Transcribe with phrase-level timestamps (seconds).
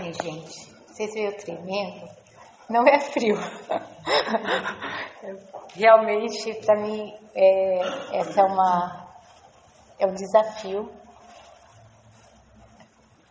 [0.00, 2.08] Ai, gente, vocês veem tremendo?
[2.70, 3.36] Não é frio.
[5.74, 9.08] Realmente, para mim, é, essa é uma
[9.98, 10.88] é um desafio.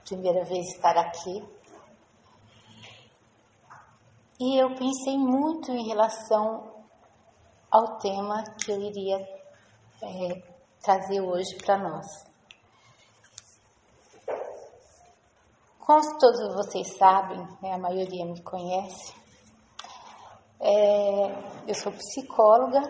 [0.03, 1.41] Primeira vez estar aqui.
[4.37, 6.83] E eu pensei muito em relação
[7.71, 9.17] ao tema que eu iria
[10.03, 10.41] é,
[10.83, 12.27] trazer hoje para nós.
[15.87, 19.15] Como todos vocês sabem, né, a maioria me conhece,
[20.59, 22.81] é, eu sou psicóloga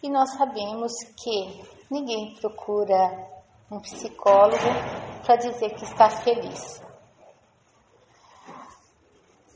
[0.00, 3.28] e nós sabemos que ninguém procura
[3.68, 4.62] um psicólogo
[5.26, 6.80] para dizer que está feliz.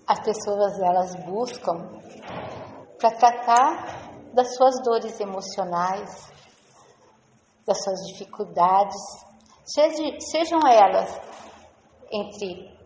[0.04, 1.78] As pessoas elas buscam
[2.98, 6.28] para tratar das suas dores emocionais,
[7.64, 9.00] das suas dificuldades,
[9.64, 11.20] sejam elas
[12.12, 12.76] entre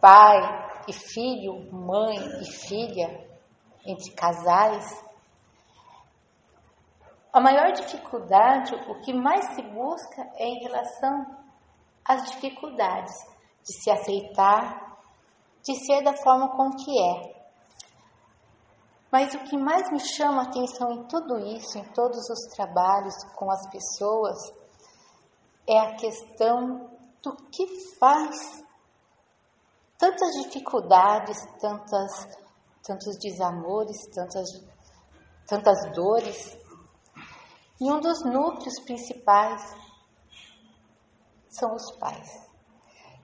[0.00, 0.38] pai
[0.88, 3.28] e filho, mãe e filha,
[3.86, 5.04] entre casais,
[7.32, 11.24] a maior dificuldade, o que mais se busca é em relação
[12.04, 13.14] às dificuldades
[13.62, 14.98] de se aceitar,
[15.62, 17.40] de ser da forma como que é.
[19.12, 23.14] Mas o que mais me chama a atenção em tudo isso, em todos os trabalhos
[23.36, 24.36] com as pessoas,
[25.68, 26.90] é a questão
[27.22, 27.66] do que
[27.98, 28.64] faz
[29.98, 32.10] tantas dificuldades, tantas,
[32.82, 34.48] tantos desamores, tantas,
[35.46, 36.58] tantas dores.
[37.80, 39.62] E um dos núcleos principais
[41.48, 42.50] são os pais.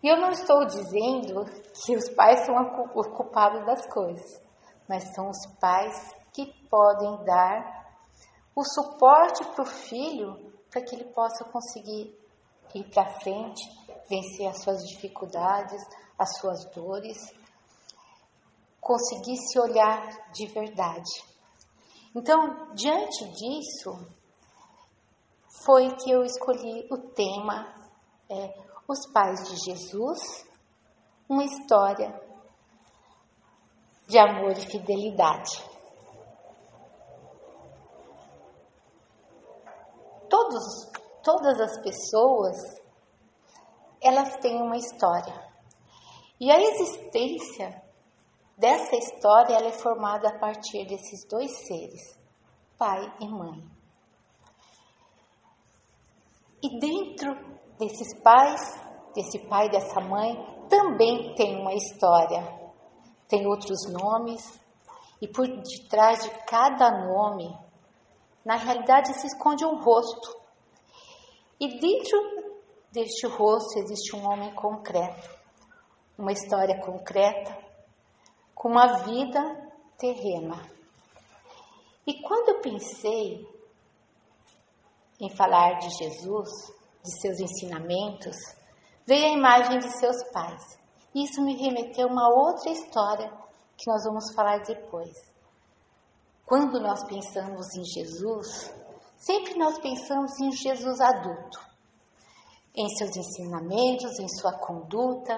[0.03, 1.45] E eu não estou dizendo
[1.85, 2.55] que os pais são
[2.95, 4.41] os culpados das coisas,
[4.89, 7.87] mas são os pais que podem dar
[8.55, 12.15] o suporte para o filho para que ele possa conseguir
[12.75, 13.63] ir para frente,
[14.09, 15.83] vencer as suas dificuldades,
[16.19, 17.19] as suas dores,
[18.81, 21.25] conseguir se olhar de verdade.
[22.15, 24.07] Então, diante disso,
[25.65, 27.67] foi que eu escolhi o tema
[28.31, 28.55] é,
[28.89, 30.47] Os Pais de Jesus,
[31.29, 32.19] uma história
[34.07, 35.65] de amor e fidelidade.
[40.31, 40.91] Todos,
[41.23, 42.57] todas as pessoas,
[44.07, 45.35] elas têm uma história.
[46.39, 47.83] E a existência
[48.57, 52.19] dessa história ela é formada a partir desses dois seres,
[52.79, 53.63] pai e mãe.
[56.63, 57.35] E dentro
[57.79, 58.61] desses pais,
[59.15, 60.35] desse pai e dessa mãe,
[60.69, 62.43] também tem uma história,
[63.29, 64.61] tem outros nomes,
[65.21, 67.57] e por detrás de cada nome,
[68.45, 70.37] na realidade se esconde um rosto.
[71.59, 72.36] E dentro
[72.93, 75.37] deste rosto existe um homem concreto
[76.19, 77.57] uma história concreta,
[78.55, 79.41] com uma vida
[79.99, 80.63] terrena.
[82.07, 83.47] E quando eu pensei
[85.21, 86.49] em falar de Jesus,
[87.03, 88.37] de seus ensinamentos,
[89.05, 90.79] veio a imagem de seus pais.
[91.15, 93.31] Isso me remeteu a uma outra história
[93.77, 95.13] que nós vamos falar depois.
[96.47, 98.73] Quando nós pensamos em Jesus,
[99.17, 101.66] sempre nós pensamos em Jesus adulto,
[102.77, 105.37] em seus ensinamentos, em sua conduta,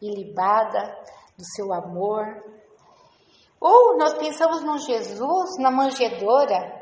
[0.00, 0.96] ilibada
[1.36, 2.24] do seu amor.
[3.60, 6.80] Ou nós pensamos no Jesus, na manjedoura,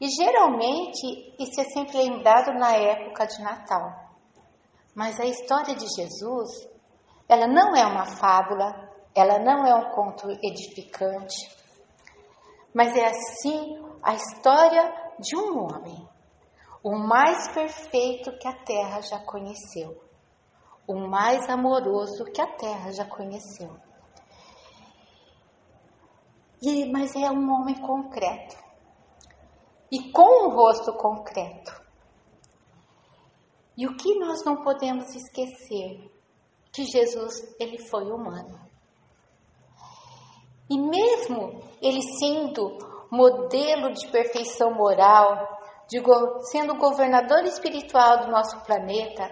[0.00, 3.90] e geralmente isso é sempre lembrado na época de Natal.
[4.94, 6.68] Mas a história de Jesus,
[7.28, 11.36] ela não é uma fábula, ela não é um conto edificante,
[12.74, 16.08] mas é assim a história de um homem,
[16.82, 20.00] o mais perfeito que a terra já conheceu
[20.86, 23.74] o mais amoroso que a terra já conheceu.
[26.60, 28.56] E, mas é um homem concreto
[29.90, 31.82] e com um rosto concreto.
[33.76, 36.10] E o que nós não podemos esquecer
[36.72, 38.60] que Jesus ele foi humano.
[40.70, 42.78] E mesmo ele sendo
[43.10, 46.00] modelo de perfeição moral, de,
[46.50, 49.28] sendo governador espiritual do nosso planeta,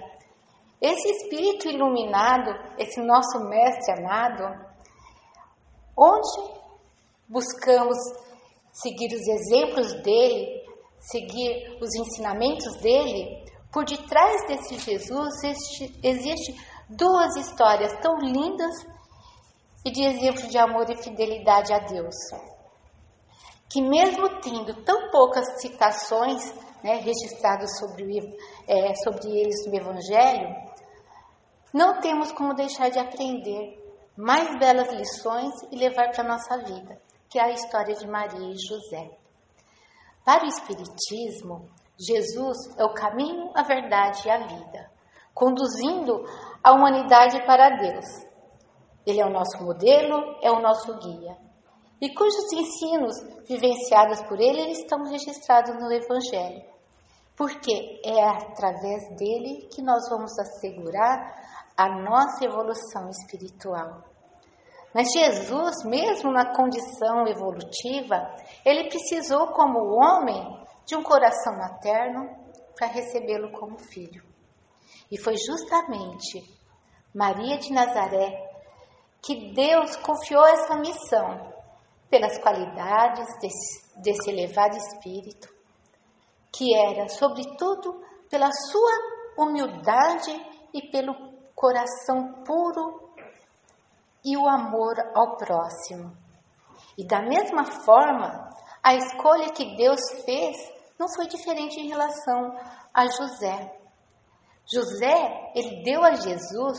[0.81, 4.71] esse Espírito iluminado, esse nosso Mestre amado,
[5.97, 6.61] onde
[7.29, 7.99] buscamos
[8.73, 10.65] seguir os exemplos dele,
[10.99, 16.55] seguir os ensinamentos dele, por detrás desse Jesus existe, existe
[16.89, 18.75] duas histórias tão lindas
[19.85, 22.15] e de exemplo de amor e fidelidade a Deus.
[23.71, 26.53] Que mesmo tendo tão poucas citações
[26.83, 28.19] né, registradas sobre,
[28.67, 30.55] é, sobre eles no Evangelho,
[31.73, 33.79] não temos como deixar de aprender
[34.17, 38.53] mais belas lições e levar para a nossa vida, que é a história de Maria
[38.53, 39.11] e José.
[40.25, 44.91] Para o Espiritismo, Jesus é o caminho, a verdade e a vida,
[45.33, 46.25] conduzindo
[46.63, 48.07] a humanidade para Deus.
[49.07, 51.37] Ele é o nosso modelo, é o nosso guia,
[52.01, 53.17] e cujos ensinos
[53.47, 56.65] vivenciados por ele estão registrados no Evangelho,
[57.37, 61.35] porque é através dele que nós vamos assegurar
[61.77, 64.03] a nossa evolução espiritual.
[64.95, 70.43] Mas Jesus, mesmo na condição evolutiva, ele precisou, como homem,
[70.85, 72.29] de um coração materno
[72.77, 74.25] para recebê-lo como filho.
[75.11, 76.43] E foi justamente
[77.15, 78.49] Maria de Nazaré
[79.23, 81.60] que Deus confiou essa missão
[82.11, 85.49] pelas qualidades desse, desse elevado espírito,
[86.53, 90.33] que era, sobretudo, pela sua humildade
[90.75, 91.15] e pelo
[91.55, 93.15] coração puro
[94.25, 96.13] e o amor ao próximo.
[96.99, 98.51] E da mesma forma,
[98.83, 100.57] a escolha que Deus fez
[100.99, 102.57] não foi diferente em relação
[102.93, 103.79] a José.
[104.73, 106.79] José, ele deu a Jesus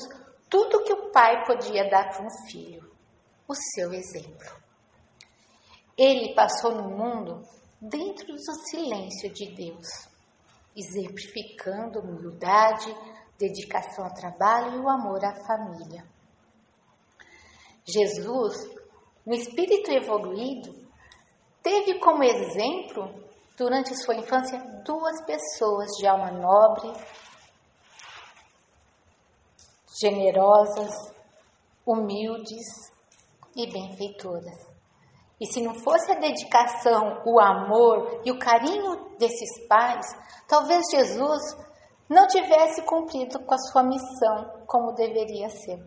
[0.50, 2.92] tudo que o pai podia dar para um filho,
[3.48, 4.62] o seu exemplo.
[5.98, 7.42] Ele passou no mundo
[7.80, 9.88] dentro do silêncio de Deus,
[10.76, 12.96] exemplificando humildade,
[13.38, 16.06] dedicação ao trabalho e o amor à família.
[17.84, 18.70] Jesus,
[19.26, 20.74] no espírito evoluído,
[21.64, 23.14] teve como exemplo,
[23.58, 26.94] durante sua infância, duas pessoas de alma nobre,
[30.00, 31.14] generosas,
[31.86, 32.92] humildes
[33.56, 34.71] e benfeitoras.
[35.42, 40.06] E se não fosse a dedicação, o amor e o carinho desses pais,
[40.48, 41.42] talvez Jesus
[42.08, 45.84] não tivesse cumprido com a sua missão como deveria ser.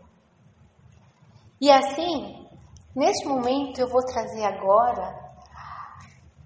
[1.61, 2.49] E assim,
[2.97, 5.23] neste momento, eu vou trazer agora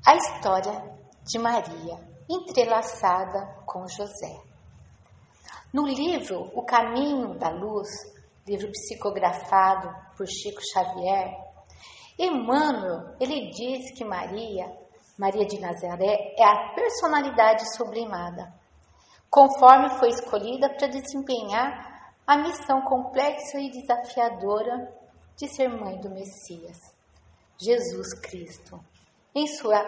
[0.06, 1.96] a história de Maria,
[2.28, 4.36] entrelaçada com José.
[5.72, 7.88] No livro O Caminho da Luz,
[8.46, 11.47] livro psicografado por Chico Xavier,
[12.18, 14.66] Emmanuel, ele diz que Maria,
[15.16, 18.52] Maria de Nazaré, é a personalidade sublimada,
[19.30, 24.92] conforme foi escolhida para desempenhar a missão complexa e desafiadora
[25.36, 26.76] de ser mãe do Messias,
[27.56, 28.80] Jesus Cristo,
[29.32, 29.80] em sua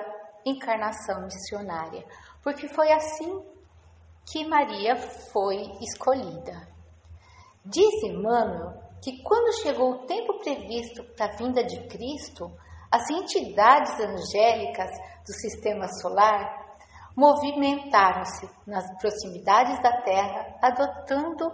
[0.47, 2.05] encarnação missionária,
[2.43, 3.44] porque foi assim
[4.25, 4.97] que Maria
[5.32, 6.69] foi escolhida.
[7.65, 12.50] Diz Emmanuel que quando chegou o tempo previsto para a vinda de Cristo,
[12.91, 14.91] as entidades angélicas
[15.26, 16.69] do sistema solar
[17.17, 21.50] movimentaram-se nas proximidades da Terra, adotando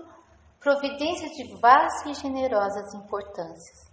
[0.60, 3.90] providências de vastas e generosas importâncias,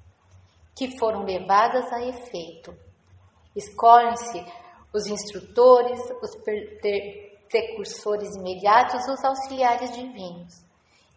[0.76, 2.76] que foram levadas a efeito.
[3.56, 4.44] Escolhem-se
[4.94, 6.36] os instrutores, os
[7.50, 10.62] precursores imediatos, os auxiliares divinos.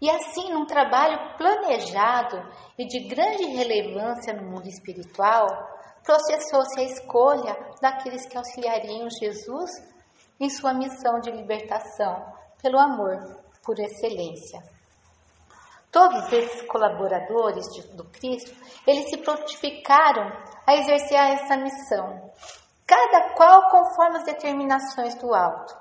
[0.01, 2.37] E assim, num trabalho planejado
[2.79, 5.47] e de grande relevância no mundo espiritual,
[6.05, 9.71] processou-se a escolha daqueles que auxiliariam Jesus
[10.39, 12.25] em sua missão de libertação
[12.63, 14.63] pelo amor por excelência.
[15.91, 18.55] Todos esses colaboradores do Cristo,
[18.87, 20.31] eles se prontificaram
[20.67, 22.31] a exercer essa missão,
[22.87, 25.75] cada qual conforme as determinações do alto.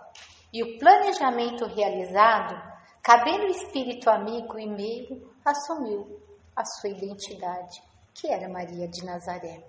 [0.54, 2.75] E o planejamento realizado
[3.06, 6.20] Cabendo o espírito amigo e meio, assumiu
[6.56, 7.80] a sua identidade,
[8.16, 9.64] que era Maria de Nazaré,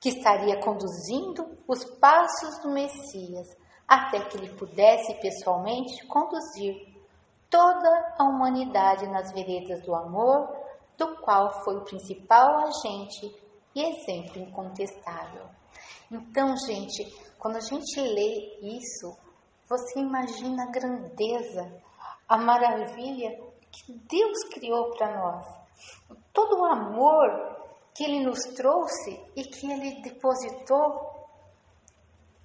[0.00, 6.92] que estaria conduzindo os passos do Messias até que ele pudesse pessoalmente conduzir
[7.48, 10.52] toda a humanidade nas veredas do amor,
[10.98, 13.32] do qual foi o principal agente
[13.76, 15.46] e exemplo incontestável.
[16.10, 19.16] Então, gente, quando a gente lê isso,
[19.68, 21.88] você imagina a grandeza
[22.30, 23.36] a maravilha
[23.72, 25.46] que Deus criou para nós,
[26.32, 27.58] todo o amor
[27.92, 31.28] que Ele nos trouxe e que Ele depositou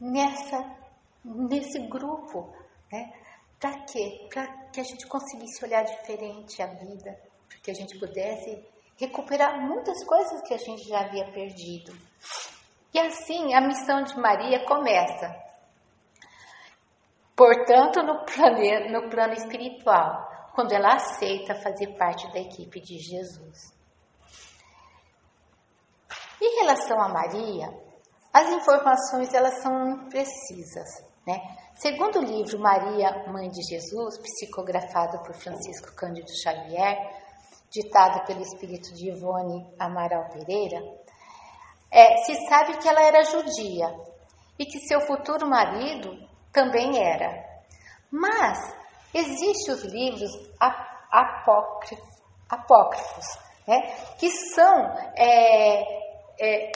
[0.02, 0.76] nessa,
[1.24, 2.52] nesse grupo,
[2.92, 3.14] né?
[3.60, 4.28] Para quê?
[4.34, 9.62] Para que a gente conseguisse olhar diferente a vida, para que a gente pudesse recuperar
[9.62, 11.96] muitas coisas que a gente já havia perdido.
[12.92, 15.45] E assim a missão de Maria começa
[17.36, 23.76] Portanto, no plano, no plano espiritual, quando ela aceita fazer parte da equipe de Jesus.
[26.42, 27.68] Em relação a Maria,
[28.34, 30.90] as informações elas são imprecisas,
[31.28, 31.40] né?
[31.76, 36.98] Segundo o livro Maria, Mãe de Jesus, psicografado por Francisco Cândido Xavier,
[37.70, 40.80] ditado pelo espírito de Ivone Amaral Pereira,
[41.92, 43.94] é, se sabe que ela era judia
[44.58, 46.18] e que seu futuro marido
[46.56, 47.44] também era.
[48.10, 48.58] Mas
[49.14, 50.32] existem os livros
[52.50, 53.26] apócrifos,
[53.68, 53.82] né,
[54.18, 54.74] que são
[55.18, 55.82] é,
[56.40, 56.72] é,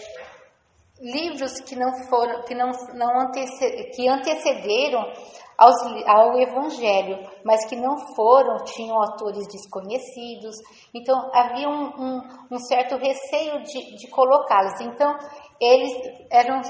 [0.99, 5.13] livros que não foram, que não, não antecederam, que antecederam
[5.57, 5.75] aos,
[6.07, 10.55] ao Evangelho, mas que não foram, tinham autores desconhecidos,
[10.93, 12.21] então havia um, um,
[12.51, 14.79] um certo receio de, de colocá-los.
[14.81, 15.17] Então,
[15.59, 15.91] eles
[16.31, 16.61] eram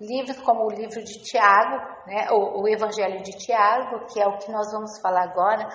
[0.00, 4.38] livros como o livro de Tiago, né, o, o, Evangelho de Tiago, que é o
[4.38, 5.68] que nós vamos falar agora,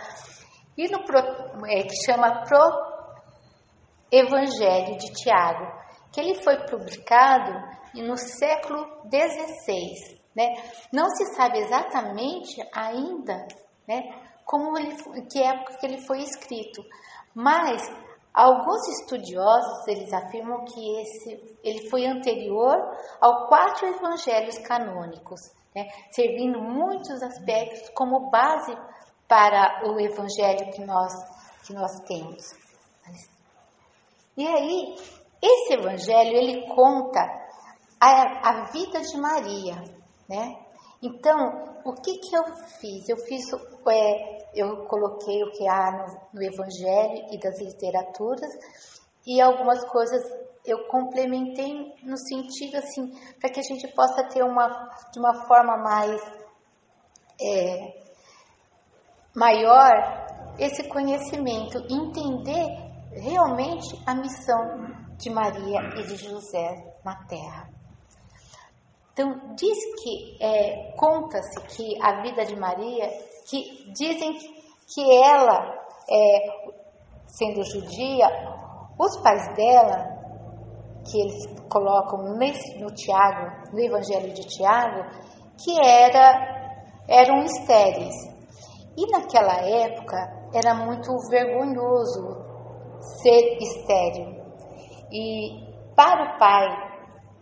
[0.77, 0.99] e no
[1.67, 2.89] é, que chama Pro
[4.11, 5.71] Evangelho de Tiago,
[6.11, 7.51] que ele foi publicado
[7.95, 10.19] no século XVI.
[10.35, 10.47] Né?
[10.91, 13.47] Não se sabe exatamente ainda
[13.87, 14.01] né,
[14.45, 14.95] como ele,
[15.31, 16.83] que época que ele foi escrito,
[17.33, 17.81] mas
[18.33, 22.77] alguns estudiosos eles afirmam que esse, ele foi anterior
[23.19, 25.41] ao quatro evangelhos canônicos,
[25.75, 28.75] né, servindo muitos aspectos como base
[29.27, 31.13] para o evangelho que nós,
[31.65, 32.53] que nós temos.
[34.35, 34.95] E aí,
[35.41, 37.19] esse evangelho ele conta
[37.99, 39.75] a, a vida de Maria,
[40.27, 40.68] né?
[41.01, 42.43] Então, o que que eu
[42.79, 43.07] fiz?
[43.07, 43.45] Eu fiz,
[43.87, 48.51] é, eu coloquei o que há no, no Evangelho e das literaturas
[49.25, 50.21] e algumas coisas
[50.65, 54.67] eu complementei no sentido assim para que a gente possa ter uma
[55.11, 56.21] de uma forma mais
[57.41, 58.03] é,
[59.35, 60.27] maior
[60.57, 62.67] esse conhecimento, entender
[63.13, 64.59] realmente a missão
[65.17, 67.78] de Maria e de José na Terra.
[69.19, 73.05] Então diz que é, conta-se que a vida de Maria,
[73.49, 74.31] que dizem
[74.87, 75.59] que ela,
[76.09, 76.71] é,
[77.27, 78.29] sendo judia,
[78.97, 80.07] os pais dela,
[81.05, 85.03] que eles colocam nesse, no Tiago, no Evangelho de Tiago,
[85.57, 88.15] que era, eram estéreis.
[88.95, 90.15] E naquela época
[90.53, 92.37] era muito vergonhoso
[93.21, 94.41] ser estéril.
[95.11, 95.61] E
[95.93, 96.67] para o pai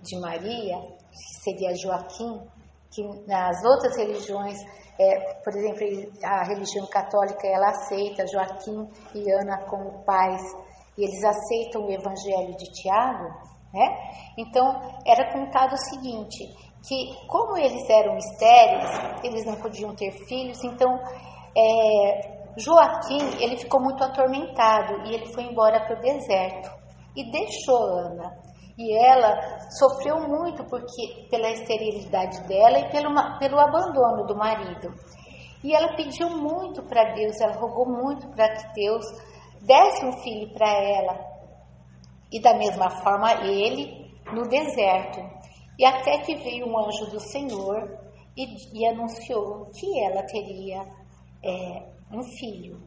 [0.02, 2.42] de Maria, que seria Joaquim,
[2.92, 4.58] que nas outras religiões,
[5.00, 10.42] é, por exemplo, a religião católica, ela aceita Joaquim e Ana como pais,
[10.98, 13.30] e eles aceitam o evangelho de Tiago,
[13.74, 13.98] né?
[14.38, 14.66] Então,
[15.06, 16.48] era contado o seguinte,
[16.88, 20.90] que como eles eram estéreis, eles não podiam ter filhos, então
[21.56, 26.72] é, Joaquim, ele ficou muito atormentado e ele foi embora para o deserto
[27.16, 28.38] e deixou Ana.
[28.78, 34.94] E ela sofreu muito porque pela esterilidade dela e pelo, pelo abandono do marido.
[35.64, 39.06] E ela pediu muito para Deus, ela rogou muito para que Deus
[39.62, 41.20] desse um filho para ela.
[42.32, 45.20] E da mesma forma ele no deserto.
[45.80, 47.98] E até que veio um anjo do Senhor
[48.36, 50.84] e, e anunciou que ela teria
[51.44, 52.80] é, um filho.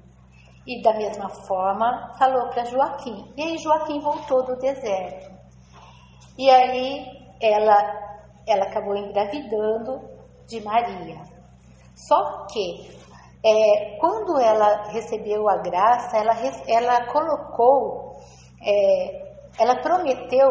[0.67, 3.33] E da mesma forma falou para Joaquim.
[3.37, 5.40] E aí Joaquim voltou do deserto.
[6.39, 7.07] E aí
[7.41, 7.77] ela,
[8.47, 10.01] ela acabou engravidando
[10.47, 11.23] de Maria.
[11.95, 12.91] Só que
[13.45, 16.33] é, quando ela recebeu a graça, ela,
[16.67, 18.21] ela colocou,
[18.63, 20.49] é, ela prometeu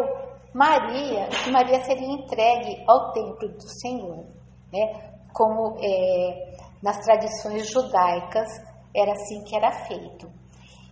[0.53, 4.25] Maria que Maria seria entregue ao templo do Senhor,
[4.73, 5.11] né?
[5.31, 8.47] Como é, nas tradições judaicas
[8.95, 10.27] era assim que era feito.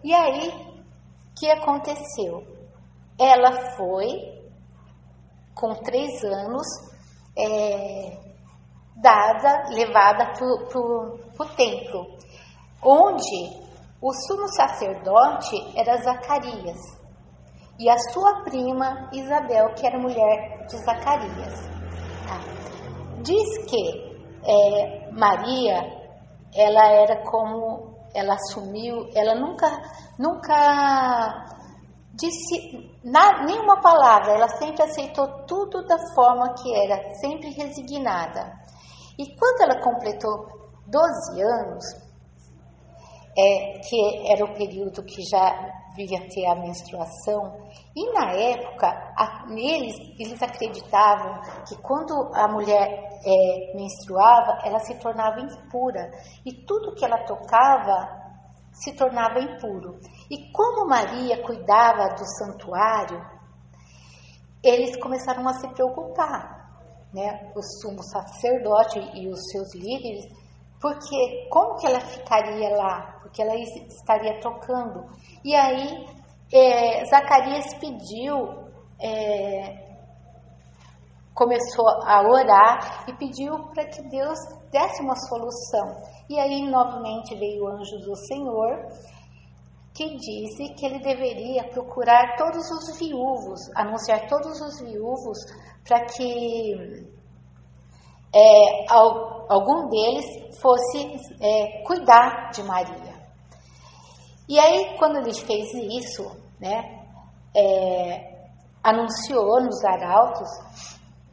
[0.04, 2.44] E aí, o que aconteceu?
[3.20, 4.37] Ela foi,
[5.60, 6.68] com três anos,
[7.38, 8.18] é,
[8.96, 12.06] dada, levada para o templo,
[12.84, 13.68] onde
[14.02, 16.78] o sumo sacerdote era Zacarias
[17.80, 21.68] e a sua prima Isabel, que era mulher de Zacarias.
[22.28, 22.40] Tá?
[23.22, 24.08] Diz que
[24.44, 25.82] é, Maria,
[26.56, 29.68] ela era como ela assumiu, ela nunca,
[30.18, 31.57] nunca
[32.18, 38.52] disse na, nenhuma palavra, ela sempre aceitou tudo da forma que era, sempre resignada.
[39.18, 40.48] E quando ela completou
[40.88, 41.86] 12 anos,
[43.38, 47.56] é, que era o período que já via ter a menstruação,
[47.96, 55.00] e na época, a, eles, eles acreditavam que quando a mulher é, menstruava, ela se
[55.00, 56.10] tornava impura
[56.46, 58.28] e tudo que ela tocava
[58.72, 60.00] se tornava impuro.
[60.30, 63.20] E como Maria cuidava do santuário,
[64.64, 66.58] eles começaram a se preocupar,
[67.14, 70.26] né, o sumo sacerdote e os seus líderes,
[70.80, 73.20] porque como que ela ficaria lá?
[73.22, 75.06] Porque ela estaria tocando.
[75.44, 76.06] E aí
[76.54, 78.70] é, Zacarias pediu,
[79.02, 79.88] é,
[81.34, 84.38] começou a orar e pediu para que Deus
[84.72, 86.02] desse uma solução.
[86.30, 88.88] E aí novamente veio o anjo do Senhor
[89.98, 95.40] que disse que ele deveria procurar todos os viúvos, anunciar todos os viúvos
[95.84, 97.08] para que
[98.32, 98.94] é,
[99.50, 100.26] algum deles
[100.62, 103.18] fosse é, cuidar de Maria.
[104.48, 106.24] E aí, quando ele fez isso,
[106.60, 107.04] né,
[107.56, 108.50] é,
[108.84, 110.48] anunciou nos arautos,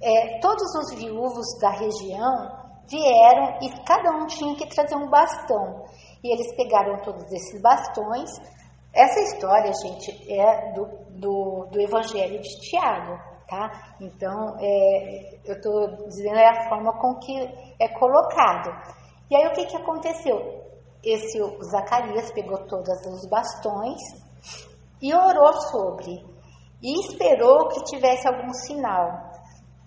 [0.00, 5.84] é, todos os viúvos da região vieram e cada um tinha que trazer um bastão.
[6.24, 8.30] E eles pegaram todos esses bastões.
[8.94, 13.96] Essa história, gente, é do, do, do Evangelho de Tiago, tá?
[14.00, 17.36] Então, é, eu estou dizendo é a forma com que
[17.78, 18.70] é colocado.
[19.30, 20.64] E aí, o que, que aconteceu?
[21.02, 24.00] Esse o Zacarias pegou todos os bastões
[25.02, 26.24] e orou sobre,
[26.82, 29.30] e esperou que tivesse algum sinal.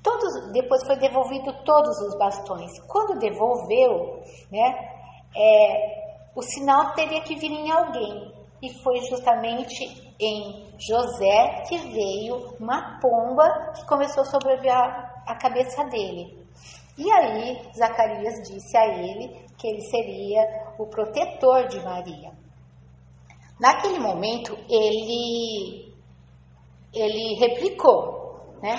[0.04, 2.72] Todos, depois foi devolvido todos os bastões.
[2.88, 4.94] Quando devolveu, né,
[5.36, 6.07] é,
[6.38, 8.32] o sinal teria que vir em alguém.
[8.62, 9.84] E foi justamente
[10.20, 16.38] em José que veio uma pomba que começou a sobreviver a cabeça dele.
[16.96, 22.32] E aí Zacarias disse a ele que ele seria o protetor de Maria.
[23.60, 25.92] Naquele momento ele
[26.94, 28.76] ele replicou, né?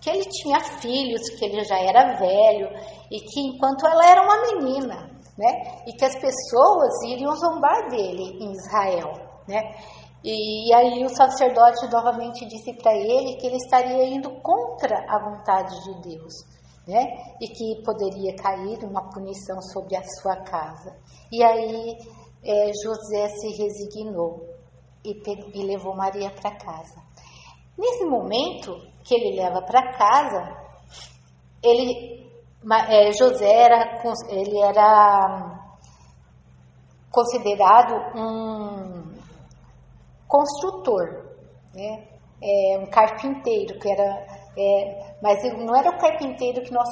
[0.00, 2.68] que ele tinha filhos, que ele já era velho
[3.10, 5.82] e que enquanto ela era uma menina, né?
[5.86, 9.12] E que as pessoas iriam zombar dele em Israel,
[9.48, 9.60] né?
[10.22, 15.74] E aí o sacerdote novamente disse para ele que ele estaria indo contra a vontade
[15.84, 16.32] de Deus,
[16.88, 17.04] né?
[17.40, 20.96] E que poderia cair uma punição sobre a sua casa.
[21.30, 21.96] E aí
[22.42, 24.48] é, José se resignou
[25.04, 25.12] e,
[25.54, 27.02] e levou Maria para casa.
[27.76, 30.56] Nesse momento que ele leva para casa,
[31.62, 32.23] ele,
[32.88, 35.60] é, José era, ele era
[37.10, 39.14] considerado um
[40.26, 41.26] construtor,
[41.74, 42.08] né?
[42.42, 44.26] É, um carpinteiro, que era,
[44.58, 46.88] é, mas não era o carpinteiro que nós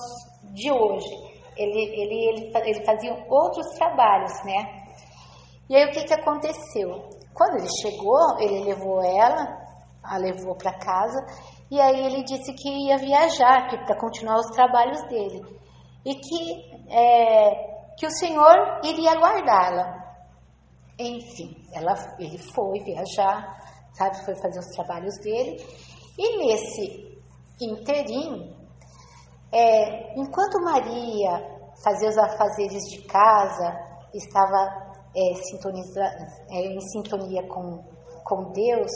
[0.53, 1.33] de hoje.
[1.57, 4.83] Ele, ele, ele, ele fazia outros trabalhos, né?
[5.69, 7.09] E aí o que, que aconteceu?
[7.35, 9.63] Quando ele chegou, ele levou ela
[10.03, 11.19] a levou para casa
[11.73, 15.41] e aí ele disse que ia viajar para continuar os trabalhos dele
[16.05, 20.03] e que é, que o Senhor iria guardá-la.
[20.99, 23.59] Enfim, ela, ele foi viajar,
[23.95, 25.57] sabe, foi fazer os trabalhos dele
[26.19, 27.19] e nesse
[27.59, 28.55] interim,
[29.51, 31.41] é, enquanto Maria
[31.83, 33.75] fazia os afazeres de casa,
[34.13, 35.33] estava é,
[36.51, 37.83] é, em sintonia com,
[38.25, 38.91] com Deus,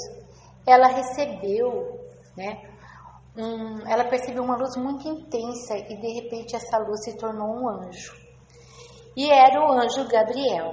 [0.66, 1.95] ela recebeu,
[2.36, 2.76] né?
[3.36, 7.68] Um, ela percebeu uma luz muito intensa e de repente essa luz se tornou um
[7.68, 8.14] anjo.
[9.16, 10.72] E era o anjo Gabriel,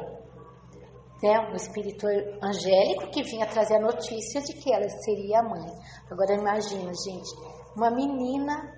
[1.21, 1.39] né?
[1.51, 2.07] Um espírito
[2.41, 5.71] angélico que vinha trazer a notícia de que ela seria a mãe.
[6.11, 7.29] Agora imagina, gente,
[7.75, 8.71] uma menina,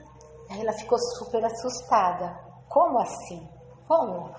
[0.50, 2.40] ela ficou super assustada.
[2.70, 3.48] Como assim?
[3.88, 4.32] Como?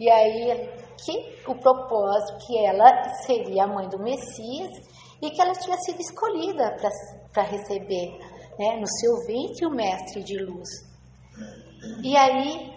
[0.00, 4.70] E aí que o propósito que ela seria a mãe do Messias
[5.20, 6.76] e que ela tinha sido escolhida
[7.32, 8.18] para receber
[8.58, 10.68] né, no seu ventre o mestre de luz.
[12.02, 12.72] E aí,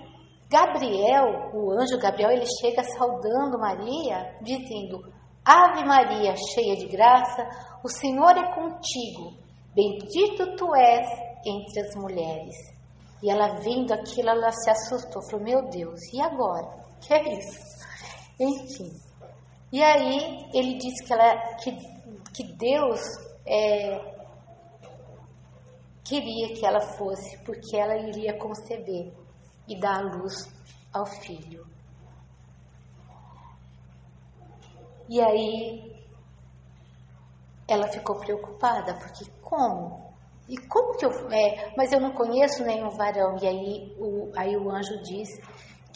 [0.49, 4.99] Gabriel, o anjo Gabriel, ele chega saudando Maria, dizendo:
[5.45, 7.47] Ave Maria, cheia de graça,
[7.83, 9.33] o Senhor é contigo,
[9.73, 11.07] bendito tu és
[11.45, 12.55] entre as mulheres.
[13.21, 16.85] E ela vendo aquilo, ela se assustou, falou: Meu Deus, e agora?
[17.01, 17.77] Que é isso?
[18.39, 18.91] Enfim.
[19.71, 21.71] E aí ele disse que, ela, que
[22.37, 23.01] que Deus
[23.47, 23.99] é,
[26.03, 29.11] queria que ela fosse, porque ela iria conceber
[29.67, 30.47] e dar a luz
[30.93, 31.65] ao filho.
[35.09, 36.05] E aí
[37.67, 40.13] ela ficou preocupada, porque como?
[40.47, 41.11] E como que eu.
[41.31, 43.35] É, mas eu não conheço nenhum varão.
[43.41, 45.27] E aí o, aí o anjo diz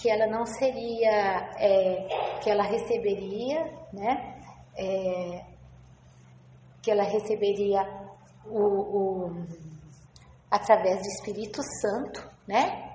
[0.02, 1.52] que ela não seria.
[1.58, 4.42] É, que ela receberia, né?
[4.76, 5.46] É,
[6.82, 7.84] que ela receberia
[8.46, 9.46] o, o,
[10.50, 12.90] através do Espírito Santo, né?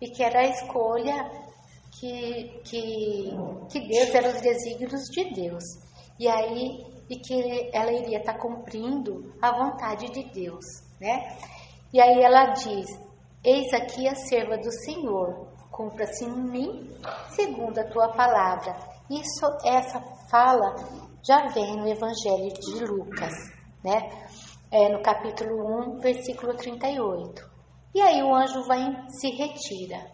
[0.00, 1.30] E que era a escolha
[1.92, 3.30] que, que,
[3.70, 5.64] que Deus era os desígnios de Deus.
[6.18, 10.64] E aí, e que ela iria estar cumprindo a vontade de Deus,
[10.98, 11.36] né?
[11.92, 12.86] E aí ela diz,
[13.44, 16.90] Eis aqui a serva do Senhor, cumpra-se em mim
[17.30, 18.76] segundo a tua palavra.
[19.10, 20.74] Isso, essa fala
[21.26, 23.32] já vem no Evangelho de Lucas,
[23.82, 23.98] né?
[24.70, 27.50] É, no capítulo 1, versículo 38.
[27.94, 30.10] E aí o anjo vai se retira.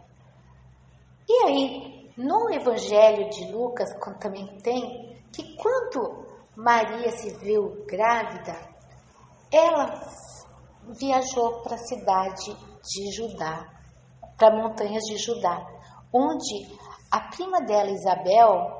[1.28, 3.88] E aí, no Evangelho de Lucas,
[4.20, 8.58] também tem que quando Maria se viu grávida,
[9.52, 10.00] ela
[10.98, 13.77] viajou para a cidade de Judá,
[14.38, 15.66] para montanhas de Judá,
[16.12, 16.78] onde
[17.10, 18.78] a prima dela, Isabel,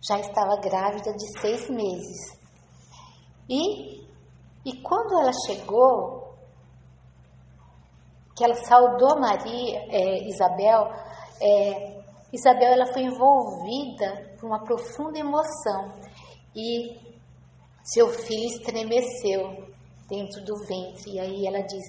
[0.00, 2.40] já estava grávida de seis meses.
[3.48, 4.02] E,
[4.64, 6.34] e quando ela chegou,
[8.36, 10.90] que ela saudou Maria, é, Isabel,
[11.40, 15.92] é, Isabel ela foi envolvida por uma profunda emoção
[16.54, 16.98] e
[17.82, 19.66] seu filho estremeceu
[20.08, 21.12] dentro do ventre.
[21.12, 21.84] E aí ela diz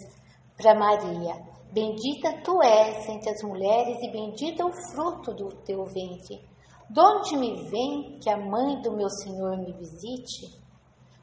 [0.58, 5.84] para Maria: Bendita tu és entre as mulheres e bendito é o fruto do teu
[5.86, 6.40] ventre.
[6.88, 10.56] De onde me vem que a mãe do meu Senhor me visite?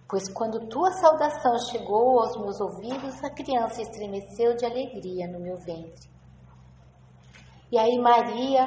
[0.09, 5.57] Pois quando tua saudação chegou aos meus ouvidos, a criança estremeceu de alegria no meu
[5.59, 6.11] ventre.
[7.71, 8.67] E aí Maria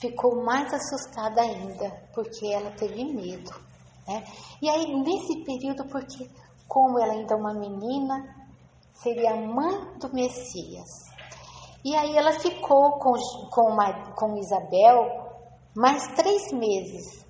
[0.00, 3.50] ficou mais assustada ainda, porque ela teve medo.
[4.08, 4.24] Né?
[4.62, 6.30] E aí, nesse período, porque
[6.66, 8.34] como ela ainda é uma menina,
[8.94, 11.09] seria a mãe do Messias.
[11.84, 13.12] E aí ela ficou com,
[13.50, 13.76] com,
[14.14, 15.30] com Isabel
[15.74, 17.26] mais três meses.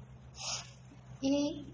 [1.22, 1.70] E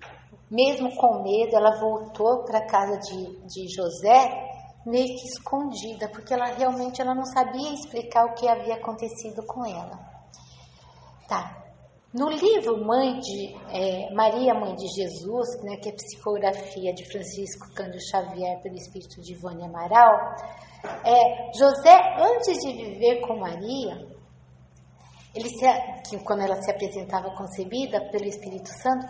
[0.50, 4.46] mesmo com medo, ela voltou para casa de, de José
[4.84, 9.64] meio que escondida, porque ela realmente ela não sabia explicar o que havia acontecido com
[9.66, 9.98] ela.
[11.28, 11.64] Tá.
[12.14, 17.74] No livro Mãe de é, Maria, Mãe de Jesus, né, que é psicografia de Francisco
[17.74, 20.36] Cândido Xavier pelo Espírito de Ivone Amaral,
[21.04, 24.06] é, José, antes de viver com Maria,
[25.34, 29.06] ele se, quando ela se apresentava concebida pelo Espírito Santo,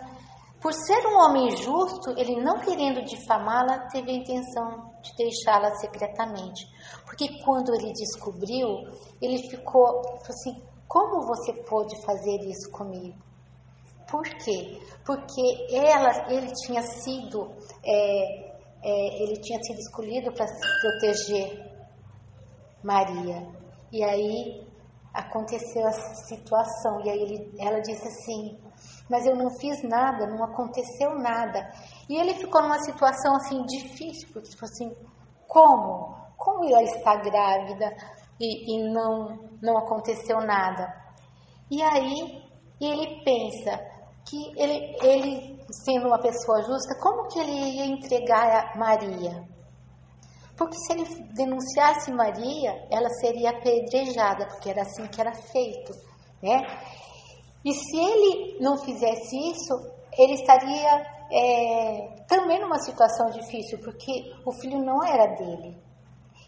[0.61, 6.65] por ser um homem justo, ele não querendo difamá-la, teve a intenção de deixá-la secretamente.
[7.05, 8.67] Porque quando ele descobriu,
[9.21, 13.15] ele ficou assim: como você pôde fazer isso comigo?
[14.09, 14.79] Por quê?
[15.05, 17.53] Porque ela, ele tinha sido,
[17.85, 18.46] é,
[18.83, 20.45] é, ele tinha sido escolhido para
[20.81, 21.71] proteger
[22.83, 23.47] Maria.
[23.91, 24.67] E aí
[25.13, 27.01] aconteceu a situação.
[27.05, 28.57] E aí ele, ela disse assim:
[29.09, 31.71] mas eu não fiz nada, não aconteceu nada.
[32.09, 34.95] E ele ficou numa situação assim difícil, porque tipo assim,
[35.47, 36.15] como?
[36.37, 37.95] Como ela está grávida
[38.39, 40.93] e, e não, não aconteceu nada?
[41.71, 42.43] E aí
[42.79, 43.79] ele pensa
[44.25, 49.47] que ele, ele, sendo uma pessoa justa, como que ele ia entregar a Maria?
[50.57, 55.93] Porque se ele denunciasse Maria, ela seria apedrejada, porque era assim que era feito,
[56.41, 56.61] né?
[57.63, 59.73] E se ele não fizesse isso,
[60.17, 65.77] ele estaria é, também numa situação difícil, porque o filho não era dele.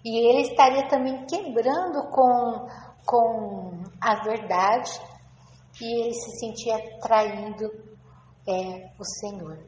[0.03, 2.67] E ele estaria também quebrando com,
[3.05, 4.91] com a verdade
[5.81, 7.88] e ele se sentia traindo
[8.47, 9.59] é, o Senhor.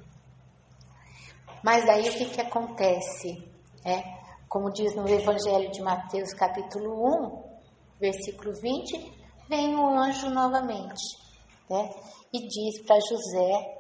[1.64, 3.50] Mas aí o que, que acontece?
[3.86, 4.02] É,
[4.48, 7.44] como diz no Evangelho de Mateus, capítulo 1,
[8.00, 9.12] versículo 20,
[9.50, 11.22] vem o anjo novamente
[11.72, 11.90] né?
[12.34, 13.78] E diz para José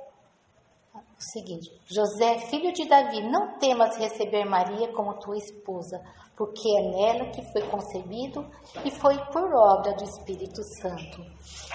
[0.95, 6.01] o seguinte: José, filho de Davi, não temas receber Maria como tua esposa,
[6.41, 8.43] porque é nela que foi concebido
[8.83, 11.21] e foi por obra do Espírito Santo.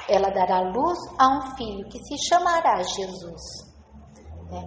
[0.09, 3.43] Ela dará luz a um filho que se chamará Jesus.
[4.51, 4.63] Né?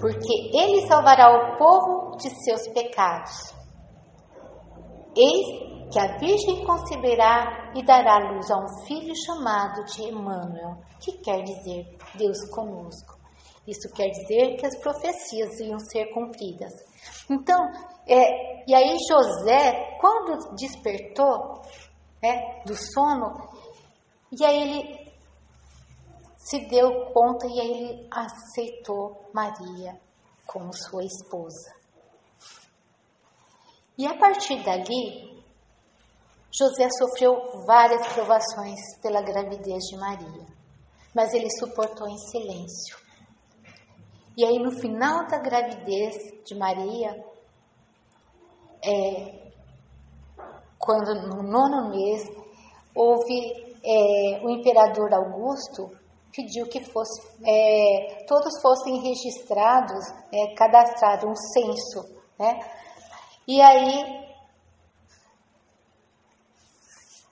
[0.00, 3.54] Porque ele salvará o povo de seus pecados.
[5.14, 11.12] Eis que a Virgem conceberá e dará luz a um filho chamado de Emmanuel, que
[11.18, 13.16] quer dizer Deus conosco.
[13.68, 16.72] Isso quer dizer que as profecias iam ser cumpridas.
[17.30, 17.58] Então,
[18.06, 21.62] é, e aí José, quando despertou
[22.22, 23.48] é, do sono,
[24.32, 25.12] e aí ele
[26.36, 30.00] se deu conta e aí ele aceitou Maria
[30.46, 31.74] como sua esposa.
[33.98, 35.42] E a partir dali,
[36.52, 40.46] José sofreu várias provações pela gravidez de Maria,
[41.14, 43.05] mas ele suportou em silêncio.
[44.36, 47.24] E aí, no final da gravidez de Maria,
[48.84, 49.50] é,
[50.78, 52.28] quando no nono mês,
[52.94, 55.90] houve é, o imperador Augusto
[56.34, 62.04] pediu que fosse, é, todos fossem registrados, é, cadastrados, um censo,
[62.38, 62.60] né?
[63.48, 64.26] E aí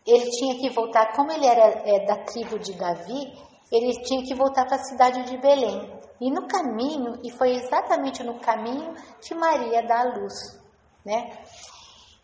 [0.07, 3.33] ele tinha que voltar, como ele era é, da tribo de Davi,
[3.71, 5.93] ele tinha que voltar para a cidade de Belém.
[6.21, 10.35] E no caminho, e foi exatamente no caminho que Maria dá a luz,
[11.05, 11.39] né?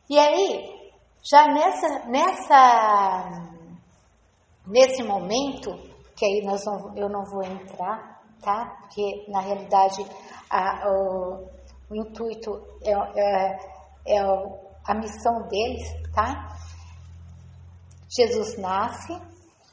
[0.09, 0.81] E aí,
[1.23, 3.53] já nessa, nessa,
[4.67, 5.71] nesse momento,
[6.17, 8.77] que aí nós não, eu não vou entrar, tá?
[8.83, 10.05] Porque na realidade
[10.51, 11.47] a, o,
[11.91, 12.51] o, intuito
[12.83, 13.59] é, é,
[14.07, 14.21] é
[14.87, 16.49] a missão deles, tá?
[18.09, 19.13] Jesus nasce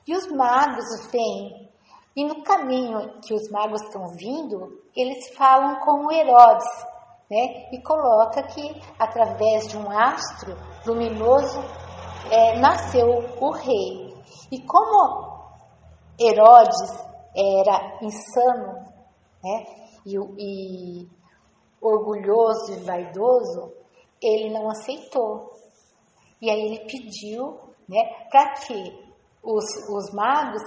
[0.08, 1.68] e os magos vêm.
[2.16, 6.68] E no caminho que os magos estão vindo, eles falam com Herodes,
[7.30, 7.70] né?
[7.72, 11.60] E coloca que através de um astro luminoso
[12.32, 14.16] é, nasceu o rei.
[14.52, 15.38] E como
[16.20, 18.86] Herodes era insano,
[19.44, 19.66] né?
[20.06, 21.08] E, e
[21.82, 23.74] orgulhoso e vaidoso,
[24.22, 25.54] ele não aceitou.
[26.42, 29.07] E aí ele pediu né, para que
[29.44, 30.62] os, os magos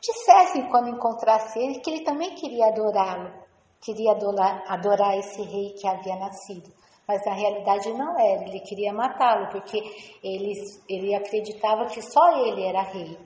[0.00, 3.32] dissessem quando encontrasse ele que ele também queria adorá-lo,
[3.80, 6.72] queria adorar, adorar esse rei que havia nascido.
[7.06, 9.78] Mas na realidade não era, ele queria matá-lo, porque
[10.22, 10.52] ele,
[10.88, 13.18] ele acreditava que só ele era rei.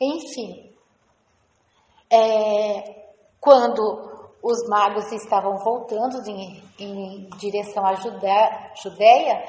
[0.00, 0.72] Enfim,
[2.10, 3.06] é,
[3.40, 4.08] quando
[4.42, 9.44] os magos estavam voltando em, em direção à Judéia,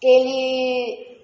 [0.00, 1.20] ele,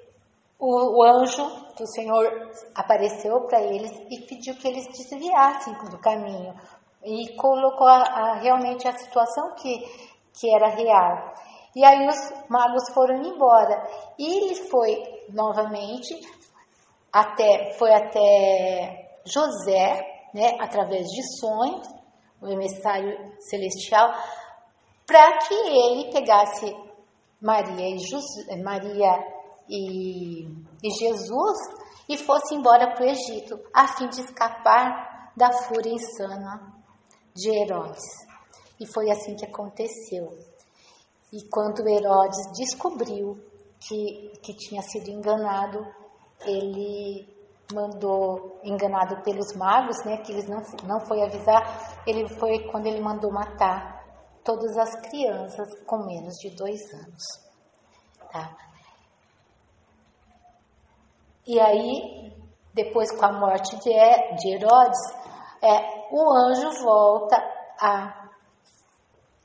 [0.59, 6.55] o, o anjo do Senhor apareceu para eles e pediu que eles desviassem do caminho
[7.05, 9.79] e colocou a, a, realmente a situação que,
[10.39, 11.35] que era real.
[11.75, 13.89] E aí os magos foram embora
[14.19, 14.97] e ele foi
[15.31, 16.15] novamente
[17.13, 21.87] até foi até José, né, através de sonhos,
[22.41, 24.13] o emissário celestial,
[25.07, 26.77] para que ele pegasse
[27.41, 29.38] Maria e, José, Maria
[29.69, 30.45] e,
[30.83, 31.59] e Jesus
[32.09, 36.75] e fosse embora para o Egito, a fim de escapar da fúria insana
[37.35, 38.03] de Herodes.
[38.81, 40.31] E foi assim que aconteceu.
[41.33, 43.39] E quando Herodes descobriu
[43.79, 45.87] que, que tinha sido enganado,
[46.47, 47.29] ele
[47.73, 53.01] mandou, enganado pelos magos, né, que eles não, não foi avisar, ele foi quando ele
[53.01, 53.99] mandou matar
[54.43, 57.25] todas as crianças com menos de dois anos.
[58.33, 58.68] Tá?
[61.49, 62.31] E aí,
[62.75, 65.01] depois com a morte de Herodes,
[65.63, 67.37] é, o anjo volta
[67.81, 68.29] a,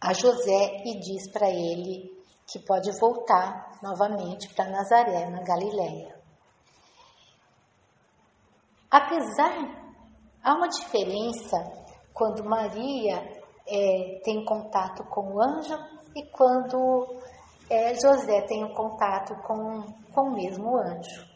[0.02, 2.12] a José e diz para ele
[2.46, 6.14] que pode voltar novamente para Nazaré, na Galileia.
[8.92, 9.54] Apesar,
[10.44, 11.58] há uma diferença
[12.14, 13.16] quando Maria
[13.66, 15.80] é, tem contato com o anjo
[16.14, 17.16] e quando
[17.70, 21.33] é, José tem um contato com, com o mesmo anjo.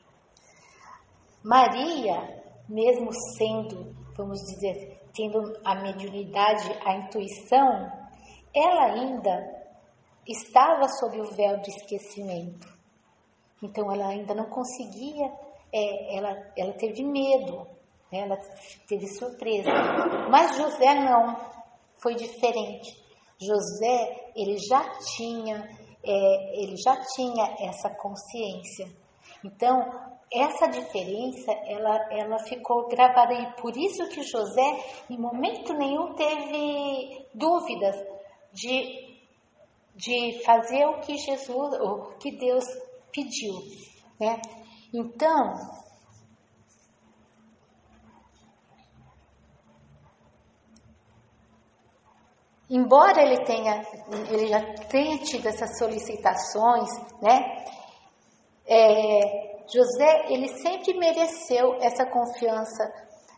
[1.43, 7.91] Maria, mesmo sendo, vamos dizer, tendo a mediunidade, a intuição,
[8.53, 9.57] ela ainda
[10.27, 12.67] estava sob o véu do esquecimento.
[13.61, 15.31] Então ela ainda não conseguia,
[15.73, 17.67] é, ela, ela teve medo,
[18.11, 18.19] né?
[18.19, 18.37] ela
[18.87, 19.69] teve surpresa.
[20.29, 21.35] Mas José não,
[22.01, 23.01] foi diferente.
[23.39, 24.83] José, ele já
[25.15, 25.67] tinha,
[26.03, 28.87] é, ele já tinha essa consciência.
[29.43, 36.13] Então, essa diferença ela, ela ficou gravada e por isso que José em momento nenhum
[36.15, 37.95] teve dúvidas
[38.51, 39.17] de,
[39.95, 42.65] de fazer o que Jesus, o que Deus
[43.11, 43.53] pediu,
[44.19, 44.41] né?
[44.93, 45.53] Então,
[52.69, 53.81] embora ele tenha,
[54.29, 56.89] ele já tenha tido essas solicitações,
[57.21, 57.65] né?
[58.65, 62.83] É, José, ele sempre mereceu essa confiança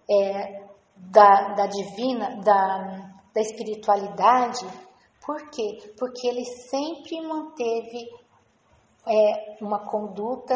[0.09, 0.63] é,
[0.95, 4.65] da, da divina, da, da espiritualidade.
[5.25, 5.93] Por quê?
[5.97, 8.09] Porque ele sempre manteve
[9.07, 10.55] é, uma conduta,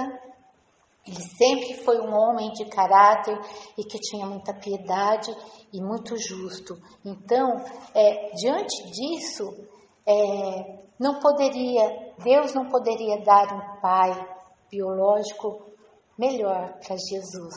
[1.05, 3.37] ele sempre foi um homem de caráter
[3.77, 5.35] e que tinha muita piedade
[5.73, 6.77] e muito justo.
[7.03, 7.57] Então,
[7.93, 9.67] é, diante disso,
[10.05, 14.32] é, não poderia, Deus não poderia dar um pai
[14.69, 15.71] biológico
[16.17, 17.55] melhor para Jesus,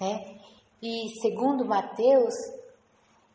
[0.00, 0.38] né?
[0.82, 2.34] E segundo Mateus,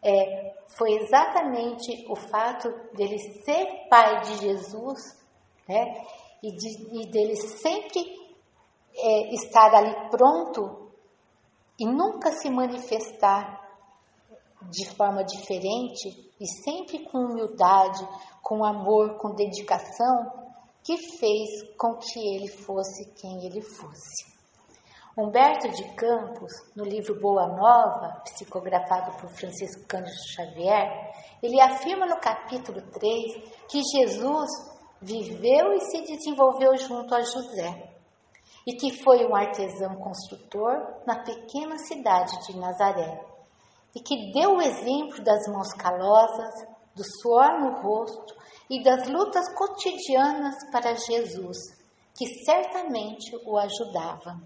[0.03, 4.99] é, foi exatamente o fato dele ser pai de Jesus,
[5.67, 6.05] né?
[6.41, 8.01] E, de, e dele sempre
[8.95, 10.91] é, estar ali pronto
[11.79, 13.59] e nunca se manifestar
[14.69, 18.07] de forma diferente e sempre com humildade,
[18.41, 20.48] com amor, com dedicação,
[20.89, 24.25] que fez com que ele fosse quem ele fosse.
[25.15, 32.19] Humberto de Campos, no livro Boa Nova, psicografado por Francisco Cândido Xavier, ele afirma no
[32.19, 34.49] capítulo 3 que Jesus
[34.99, 37.93] viveu e se desenvolveu junto a José
[38.65, 43.23] e que foi um artesão construtor na pequena cidade de Nazaré
[43.95, 48.38] e que deu o exemplo das mãos calosas, do suor no rosto
[48.69, 51.57] e das lutas cotidianas para Jesus,
[52.15, 54.39] que certamente o ajudava.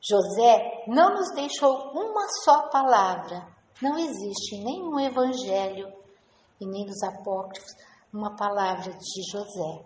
[0.00, 3.46] José não nos deixou uma só palavra.
[3.82, 5.92] Não existe nenhum evangelho
[6.60, 7.72] e nem nos apócrifos
[8.12, 9.84] uma palavra de José.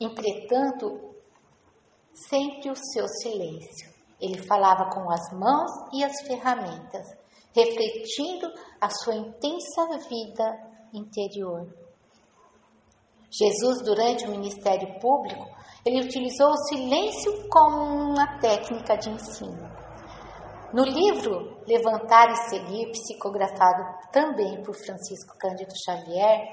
[0.00, 1.14] Entretanto,
[2.14, 3.92] sempre o seu silêncio.
[4.20, 7.06] Ele falava com as mãos e as ferramentas,
[7.54, 11.83] refletindo a sua intensa vida interior.
[13.36, 15.44] Jesus, durante o ministério público,
[15.84, 19.68] ele utilizou o silêncio como uma técnica de ensino.
[20.72, 26.46] No livro Levantar e Seguir, psicografado também por Francisco Cândido Xavier,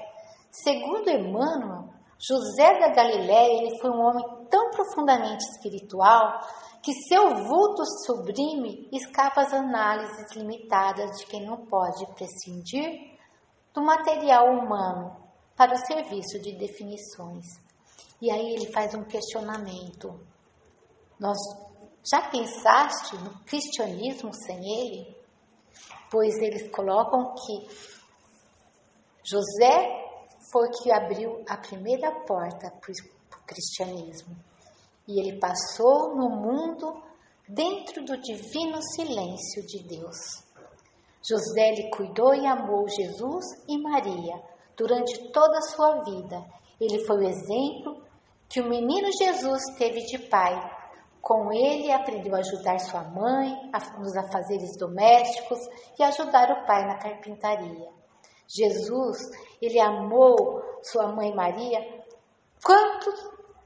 [0.50, 6.40] segundo Emmanuel, José da Galiléia ele foi um homem tão profundamente espiritual
[6.82, 13.16] que seu vulto sublime escapa às análises limitadas de quem não pode prescindir
[13.72, 15.21] do material humano
[15.62, 17.46] para o serviço de definições.
[18.20, 20.18] E aí ele faz um questionamento.
[21.20, 21.38] Nós
[22.02, 25.16] já pensaste no cristianismo sem ele?
[26.10, 27.68] Pois eles colocam que
[29.22, 29.86] José
[30.50, 34.34] foi que abriu a primeira porta para o cristianismo.
[35.06, 37.04] E ele passou no mundo
[37.48, 40.16] dentro do divino silêncio de Deus.
[41.22, 46.44] José lhe cuidou e amou Jesus e Maria durante toda a sua vida.
[46.80, 48.02] Ele foi o exemplo
[48.48, 50.70] que o menino Jesus teve de pai.
[51.20, 55.60] Com ele aprendeu a ajudar sua mãe nos afazeres domésticos
[55.98, 57.88] e ajudar o pai na carpintaria.
[58.48, 59.18] Jesus,
[59.60, 61.80] ele amou sua mãe Maria
[62.62, 63.10] quanto,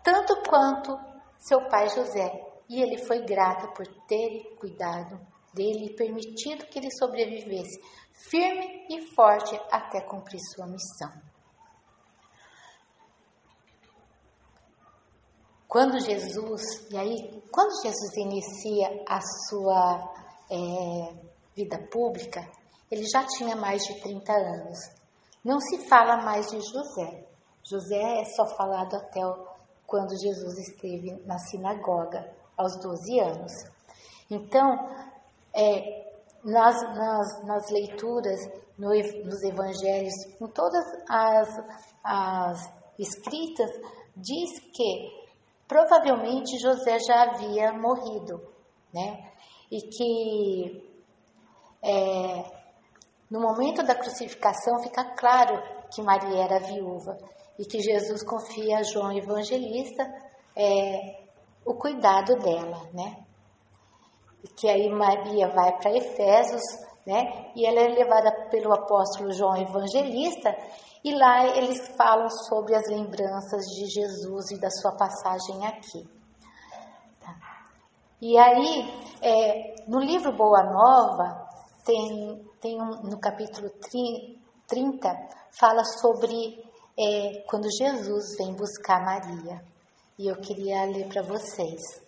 [0.04, 0.96] tanto quanto
[1.38, 2.30] seu pai José,
[2.68, 5.18] e ele foi grato por ter cuidado
[5.54, 7.80] dele e permitido que ele sobrevivesse
[8.16, 11.12] firme e forte até cumprir sua missão.
[15.68, 20.14] Quando Jesus, e aí, quando Jesus inicia a sua
[20.50, 21.14] é,
[21.54, 22.48] vida pública,
[22.90, 24.78] ele já tinha mais de 30 anos.
[25.44, 27.26] Não se fala mais de José.
[27.64, 29.20] José é só falado até
[29.86, 33.52] quando Jesus esteve na sinagoga, aos 12 anos.
[34.30, 34.88] Então,
[35.52, 36.05] é,
[36.46, 38.40] nas, nas, nas leituras,
[38.78, 41.48] no, nos evangelhos, em todas as,
[42.02, 43.70] as escritas,
[44.16, 45.26] diz que
[45.68, 48.40] Provavelmente José já havia morrido,
[48.94, 49.32] né?
[49.70, 50.98] E que
[51.82, 52.44] é,
[53.28, 55.60] no momento da crucificação fica claro
[55.92, 57.18] que Maria era viúva
[57.58, 60.04] e que Jesus confia a João Evangelista
[60.54, 61.24] é,
[61.64, 63.25] o cuidado dela, né?
[64.56, 66.62] Que aí Maria vai para Efésios,
[67.06, 67.52] né?
[67.54, 70.56] E ela é levada pelo apóstolo João Evangelista
[71.06, 76.02] e lá eles falam sobre as lembranças de Jesus e da sua passagem aqui.
[77.20, 77.36] Tá.
[78.20, 81.46] E aí, é, no livro Boa Nova,
[81.84, 83.70] tem, tem um, no capítulo
[84.66, 85.08] 30,
[85.52, 86.60] fala sobre
[86.98, 89.62] é, quando Jesus vem buscar Maria.
[90.18, 92.04] E eu queria ler para vocês.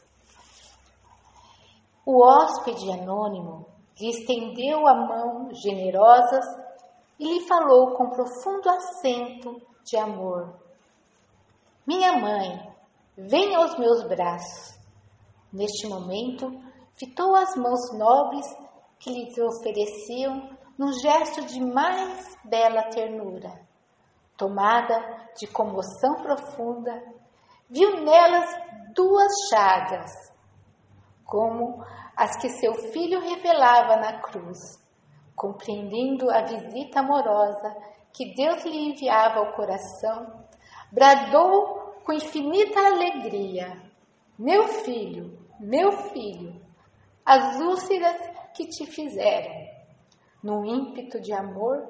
[2.11, 3.67] O hóspede anônimo
[4.01, 6.41] lhe estendeu a mão generosa
[7.19, 10.59] e lhe falou com profundo acento de amor:
[11.87, 12.75] Minha mãe,
[13.15, 14.79] venha aos meus braços.
[15.53, 16.51] Neste momento,
[16.95, 18.47] fitou as mãos nobres
[18.99, 23.53] que lhe ofereciam num gesto de mais bela ternura.
[24.35, 27.03] Tomada de comoção profunda,
[27.69, 28.49] viu nelas
[28.95, 30.11] duas chagas,
[31.27, 31.85] como
[32.19, 34.59] as que seu filho revelava na cruz
[35.37, 37.77] compreendendo a visita amorosa
[38.13, 40.45] que Deus lhe enviava ao coração,
[40.91, 43.81] bradou com infinita alegria:
[44.37, 46.61] Meu filho, meu filho,
[47.25, 48.17] as úlceras
[48.53, 49.69] que te fizeram.
[50.43, 51.89] Num ímpeto de amor,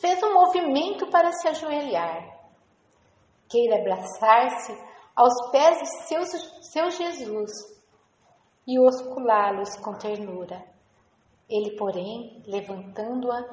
[0.00, 2.34] fez um movimento para se ajoelhar.
[3.46, 4.72] Queira abraçar-se
[5.14, 6.22] aos pés de seu,
[6.62, 7.75] seu Jesus
[8.66, 10.76] e osculá-los com ternura
[11.48, 13.44] ele, porém, levantando-a,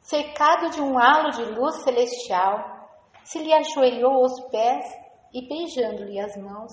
[0.00, 2.88] cercado de um halo de luz celestial,
[3.24, 4.84] se lhe ajoelhou aos pés
[5.32, 6.72] e, beijando-lhe as mãos,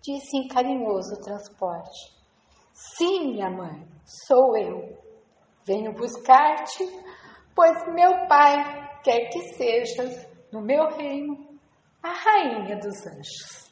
[0.00, 2.16] disse em carinhoso transporte:
[2.72, 3.86] Sim, minha mãe,
[4.26, 4.96] sou eu.
[5.66, 6.84] Venho buscar-te,
[7.54, 11.58] pois meu Pai quer que sejas, no meu reino,
[12.02, 13.67] a rainha dos anjos.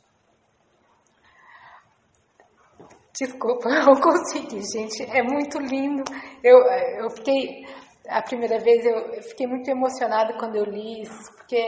[3.18, 5.02] Desculpa, eu não consegui, gente.
[5.04, 6.04] É muito lindo.
[6.44, 6.58] Eu,
[7.02, 7.64] eu fiquei,
[8.08, 11.66] a primeira vez, eu fiquei muito emocionada quando eu li isso, porque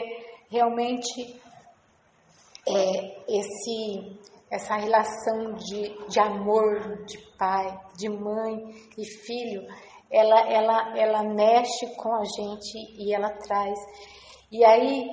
[0.51, 1.41] realmente
[2.69, 4.19] é, esse,
[4.51, 8.57] essa relação de, de amor de pai, de mãe
[8.99, 9.63] e filho,
[10.11, 13.79] ela, ela, ela mexe com a gente e ela traz.
[14.51, 15.07] E aí,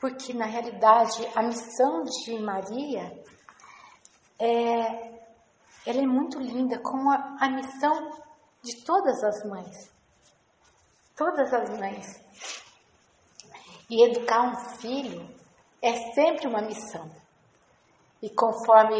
[0.00, 3.12] porque na realidade a missão de Maria
[4.38, 5.14] é,
[5.86, 8.10] ela é muito linda, como a, a missão
[8.62, 9.92] de todas as mães.
[11.16, 12.24] Todas as mães.
[13.90, 15.28] E educar um filho
[15.82, 17.10] é sempre uma missão.
[18.22, 18.98] E conforme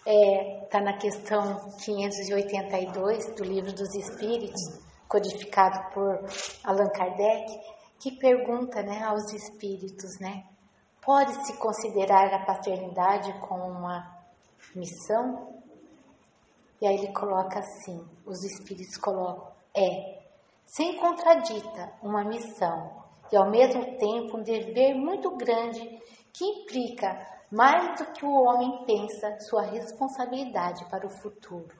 [0.00, 4.60] está é, tá na questão 582 do Livro dos Espíritos,
[5.08, 6.24] codificado por
[6.64, 7.60] Allan Kardec,
[7.98, 10.44] que pergunta né, aos espíritos, né?
[11.02, 14.19] Pode-se considerar a paternidade como uma
[14.74, 15.60] missão?
[16.80, 20.22] E aí ele coloca assim, os espíritos colocam, é,
[20.64, 26.00] sem contradita, uma missão e ao mesmo tempo um dever muito grande
[26.32, 27.18] que implica
[27.50, 31.76] mais do que o homem pensa sua responsabilidade para o futuro.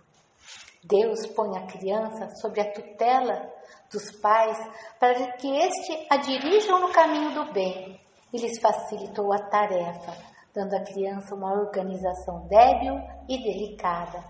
[0.82, 3.52] Deus põe a criança sob a tutela
[3.92, 4.58] dos pais
[4.98, 8.00] para que este a dirijam no caminho do bem
[8.32, 10.12] e lhes facilitou a tarefa,
[10.54, 12.94] dando à criança uma organização débil
[13.28, 14.22] e delicada,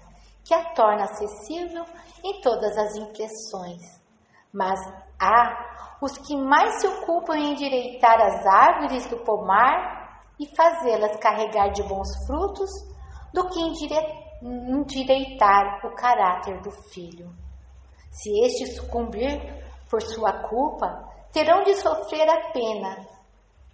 [0.45, 1.85] que a torna acessível
[2.23, 4.01] em todas as impressões.
[4.53, 4.81] Mas
[5.19, 10.01] há os que mais se ocupam em endireitar as árvores do pomar
[10.39, 12.71] e fazê-las carregar de bons frutos
[13.33, 13.61] do que
[14.43, 17.31] endireitar o caráter do filho.
[18.11, 19.39] Se este sucumbir
[19.89, 23.20] por sua culpa, terão de sofrer a pena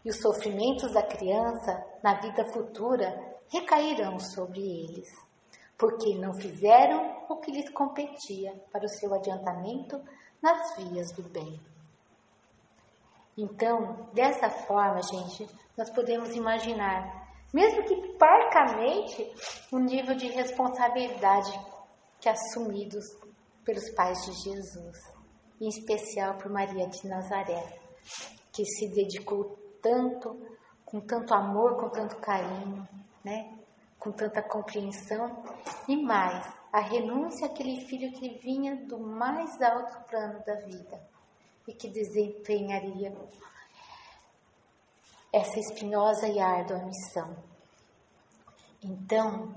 [0.07, 5.09] e os sofrimentos da criança na vida futura recairão sobre eles,
[5.77, 10.01] porque não fizeram o que lhes competia para o seu adiantamento
[10.41, 11.61] nas vias do bem.
[13.37, 15.45] Então, dessa forma, gente,
[15.77, 19.35] nós podemos imaginar, mesmo que parcamente,
[19.73, 21.51] o nível de responsabilidade
[22.21, 23.05] que assumidos
[23.65, 24.99] pelos pais de Jesus,
[25.61, 27.77] em especial por Maria de Nazaré,
[28.53, 30.37] que se dedicou tanto,
[30.85, 32.87] com tanto amor, com tanto carinho,
[33.25, 33.57] né?
[34.01, 35.43] com tanta compreensão,
[35.89, 41.01] e mais, a renúncia àquele filho que vinha do mais alto plano da vida
[41.67, 43.17] e que desempenharia
[45.33, 47.37] essa espinhosa e árdua missão.
[48.83, 49.55] Então,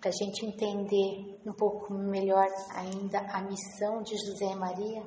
[0.00, 5.02] para a gente entender um pouco melhor ainda a missão de José Maria,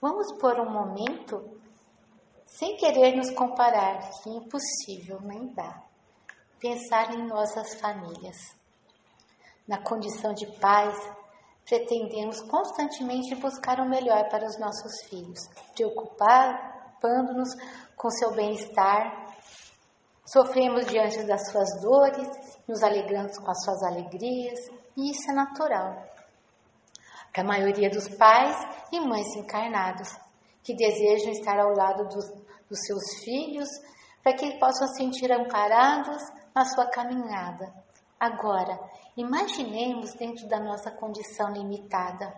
[0.00, 1.61] vamos por um momento
[2.58, 5.82] sem querer nos comparar, que impossível, nem dá.
[6.60, 8.36] Pensar em nossas famílias.
[9.66, 10.96] Na condição de pais,
[11.64, 17.54] pretendemos constantemente buscar o melhor para os nossos filhos, preocupando-nos
[17.96, 19.34] com seu bem-estar.
[20.26, 22.28] Sofremos diante das suas dores,
[22.68, 26.06] nos alegramos com as suas alegrias, e isso é natural.
[27.32, 28.56] Para a maioria dos pais
[28.92, 30.14] e mães encarnados,
[30.62, 32.41] que desejam estar ao lado dos,
[32.72, 33.68] dos seus filhos
[34.22, 36.22] para que possam sentir amparados
[36.54, 37.70] na sua caminhada.
[38.18, 38.80] Agora,
[39.14, 42.34] imaginemos dentro da nossa condição limitada,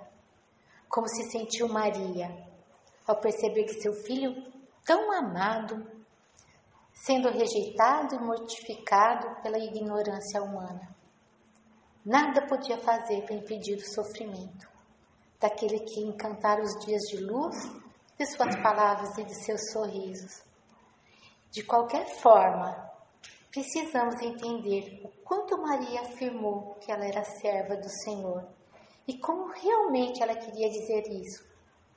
[0.89, 2.29] como se sentiu Maria
[3.07, 4.35] ao perceber que seu filho,
[4.85, 5.87] tão amado,
[6.93, 10.89] sendo rejeitado e mortificado pela ignorância humana.
[12.05, 14.69] Nada podia fazer para impedir o sofrimento
[15.39, 17.55] daquele que encantara os dias de luz
[18.19, 20.43] de suas palavras e de seus sorrisos.
[21.51, 22.91] De qualquer forma,
[23.51, 28.47] precisamos entender o quanto Maria afirmou que ela era serva do Senhor
[29.07, 31.45] e como realmente ela queria dizer isso.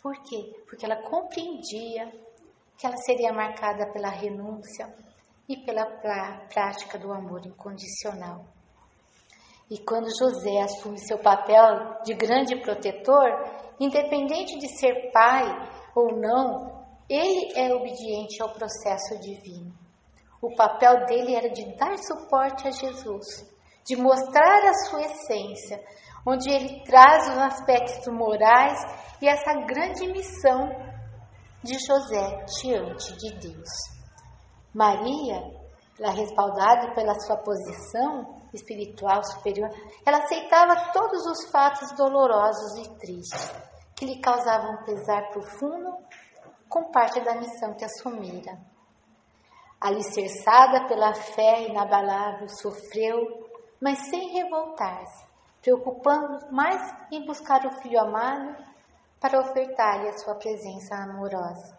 [0.02, 0.54] Por quê?
[0.68, 2.12] Porque ela compreendia
[2.78, 4.94] que ela seria marcada pela renúncia
[5.50, 5.86] e pela
[6.50, 8.46] prática do amor incondicional.
[9.70, 13.28] E quando José assume seu papel de grande protetor,
[13.80, 15.44] independente de ser pai
[15.98, 19.74] ou não, ele é obediente ao processo divino.
[20.40, 23.44] O papel dele era de dar suporte a Jesus,
[23.84, 25.84] de mostrar a sua essência,
[26.24, 28.80] onde ele traz os aspectos morais
[29.20, 30.70] e essa grande missão
[31.64, 33.70] de José diante de Deus.
[34.76, 35.42] Maria,
[36.00, 39.70] ela respaldada pela sua posição, espiritual superior,
[40.06, 43.67] ela aceitava todos os fatos dolorosos e tristes
[43.98, 45.98] que lhe causavam pesar profundo
[46.70, 48.58] com parte da missão que assumira.
[49.82, 53.50] Alicerçada pela fé inabalável, sofreu,
[53.82, 55.26] mas sem revoltar-se,
[55.62, 56.80] preocupando mais
[57.12, 58.56] em buscar o filho amado
[59.20, 61.78] para ofertar-lhe a sua presença amorosa,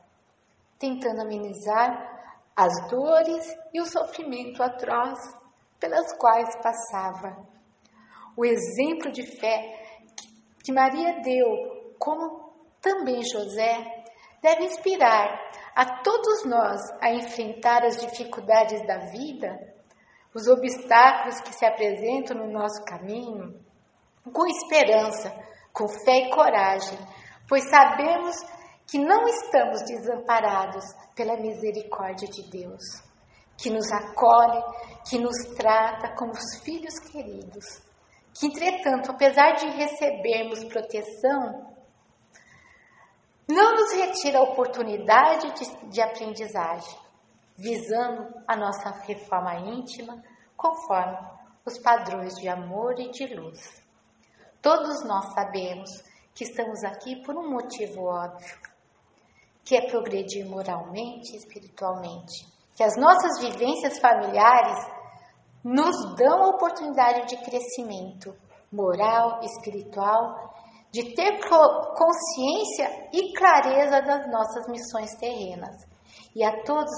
[0.77, 2.19] tentando amenizar
[2.57, 5.21] as dores e o sofrimento atroz
[5.79, 7.47] pelas quais passava.
[8.37, 9.87] O exemplo de fé
[10.65, 14.05] que Maria deu, como também José,
[14.43, 15.39] deve inspirar
[15.75, 19.75] a todos nós a enfrentar as dificuldades da vida,
[20.35, 23.61] os obstáculos que se apresentam no nosso caminho,
[24.33, 25.33] com esperança,
[25.73, 26.99] com fé e coragem,
[27.49, 28.37] pois sabemos
[28.87, 30.85] que não estamos desamparados
[31.15, 32.83] pela misericórdia de Deus,
[33.57, 34.63] que nos acolhe,
[35.09, 37.83] que nos trata como os filhos queridos,
[38.35, 41.77] que, entretanto, apesar de recebermos proteção,
[43.49, 46.99] não nos retira a oportunidade de, de aprendizagem,
[47.57, 50.23] visando a nossa reforma íntima
[50.55, 51.17] conforme
[51.65, 53.83] os padrões de amor e de luz.
[54.61, 55.89] Todos nós sabemos
[56.35, 58.59] que estamos aqui por um motivo óbvio,
[59.65, 62.47] que é progredir moralmente e espiritualmente.
[62.75, 64.79] Que as nossas vivências familiares
[65.65, 68.35] nos dão a oportunidade de crescimento
[68.71, 70.55] moral, espiritual,
[70.91, 75.77] de ter consciência e clareza das nossas missões terrenas.
[76.35, 76.93] E a todos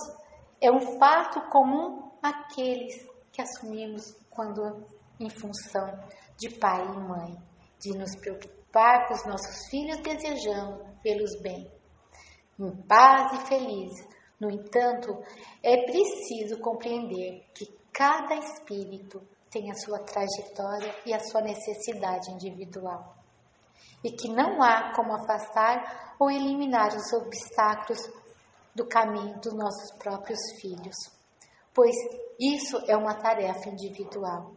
[0.60, 2.94] é um fato comum aqueles
[3.32, 4.86] que assumimos quando
[5.18, 5.86] em função
[6.38, 7.36] de pai e mãe,
[7.78, 11.70] de nos preocupar com os nossos filhos desejando pelos bem,
[12.58, 14.08] em paz e felizes.
[14.40, 15.12] No entanto,
[15.62, 19.20] é preciso compreender que cada espírito
[19.50, 23.16] tem a sua trajetória e a sua necessidade individual,
[24.02, 28.10] e que não há como afastar ou eliminar os obstáculos
[28.74, 30.96] do caminho dos nossos próprios filhos,
[31.74, 31.94] pois
[32.38, 34.52] isso é uma tarefa individual.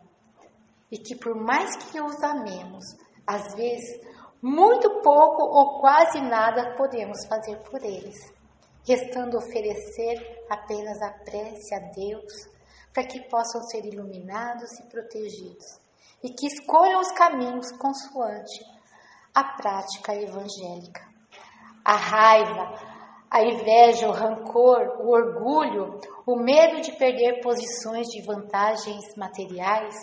[0.91, 2.85] E que por mais que os amemos,
[3.25, 3.99] às vezes,
[4.41, 8.31] muito pouco ou quase nada podemos fazer por eles,
[8.85, 12.53] restando oferecer apenas a prece a Deus
[12.93, 15.79] para que possam ser iluminados e protegidos
[16.21, 18.72] e que escolham os caminhos consoante
[19.33, 21.01] a prática evangélica.
[21.83, 22.79] A raiva,
[23.29, 29.95] a inveja, o rancor, o orgulho, o medo de perder posições de vantagens materiais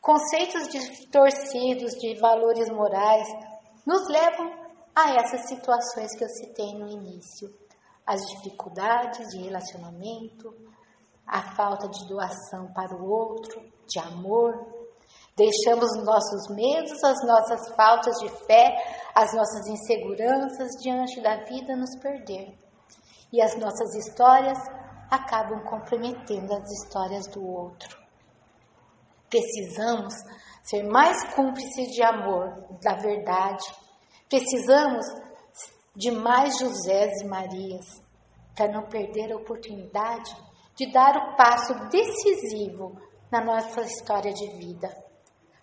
[0.00, 3.28] Conceitos distorcidos de valores morais
[3.84, 4.50] nos levam
[4.94, 7.52] a essas situações que eu citei no início.
[8.06, 10.54] As dificuldades de relacionamento,
[11.26, 14.77] a falta de doação para o outro, de amor.
[15.38, 18.74] Deixamos nossos medos, as nossas faltas de fé,
[19.14, 22.58] as nossas inseguranças diante da vida nos perder.
[23.32, 24.58] E as nossas histórias
[25.08, 27.96] acabam comprometendo as histórias do outro.
[29.30, 30.12] Precisamos
[30.64, 33.64] ser mais cúmplices de amor, da verdade.
[34.28, 35.06] Precisamos
[35.94, 38.02] de mais Josés e Marias
[38.56, 40.36] para não perder a oportunidade
[40.74, 44.88] de dar o passo decisivo na nossa história de vida,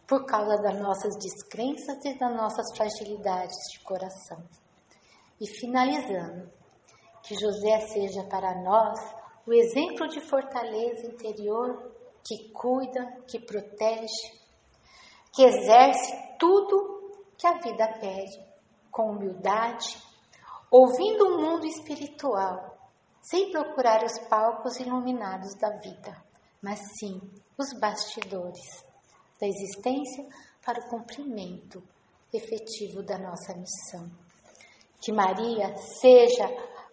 [0.07, 4.43] por causa das nossas descrenças e das nossas fragilidades de coração.
[5.39, 6.51] E finalizando,
[7.23, 8.99] que José seja para nós
[9.47, 11.91] o exemplo de fortaleza interior
[12.23, 14.31] que cuida, que protege,
[15.33, 18.45] que exerce tudo que a vida pede
[18.91, 20.01] com humildade,
[20.71, 22.77] ouvindo o mundo espiritual,
[23.21, 26.23] sem procurar os palcos iluminados da vida,
[26.61, 27.19] mas sim
[27.57, 28.84] os bastidores
[29.39, 30.25] da existência
[30.65, 31.81] para o cumprimento
[32.33, 34.09] efetivo da nossa missão.
[35.01, 36.47] Que Maria seja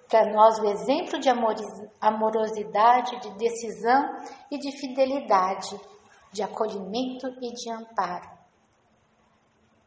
[0.09, 1.29] para nós o exemplo de
[2.01, 4.17] amorosidade, de decisão
[4.51, 5.81] e de fidelidade,
[6.31, 8.31] de acolhimento e de amparo.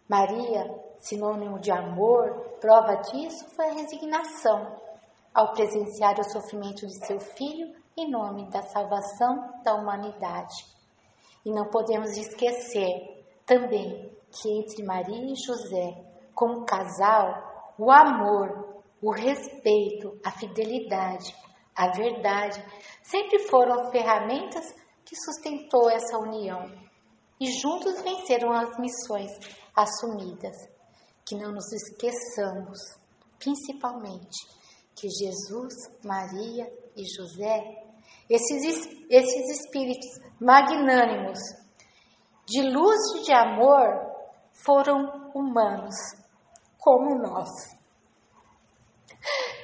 [0.10, 0.66] Maria,
[1.00, 4.80] sinônimo de amor, prova disso foi a resignação
[5.34, 10.75] ao presenciar o sofrimento de seu filho em nome da salvação da humanidade.
[11.46, 18.76] E não podemos esquecer também que entre Maria e José, como casal, o amor
[19.06, 21.36] o respeito, a fidelidade,
[21.76, 22.60] a verdade
[23.04, 24.66] sempre foram ferramentas
[25.06, 26.66] que sustentou essa união
[27.40, 29.32] e juntos venceram as missões
[29.76, 30.56] assumidas.
[31.24, 32.80] Que não nos esqueçamos,
[33.38, 34.48] principalmente,
[34.96, 35.74] que Jesus,
[36.04, 37.85] Maria e José,
[38.30, 41.40] esses, esses espíritos magnânimos
[42.46, 44.16] de luz e de amor
[44.52, 45.96] foram humanos,
[46.78, 47.50] como nós.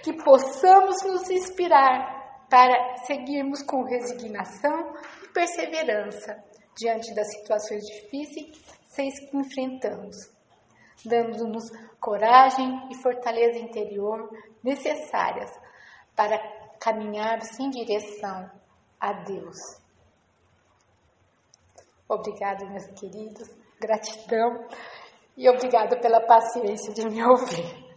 [0.03, 4.93] Que possamos nos inspirar para seguirmos com resignação
[5.23, 6.43] e perseverança
[6.75, 10.15] diante das situações difíceis que enfrentamos,
[11.05, 11.63] dando-nos
[11.99, 14.29] coragem e fortaleza interior
[14.63, 15.51] necessárias
[16.15, 18.49] para caminharmos em direção
[18.99, 19.57] a Deus.
[22.09, 23.47] Obrigada, meus queridos,
[23.79, 24.67] gratidão
[25.37, 27.90] e obrigada pela paciência de me ouvir.